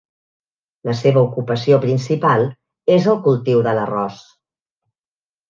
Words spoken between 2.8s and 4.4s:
és el cultiu de l'arròs.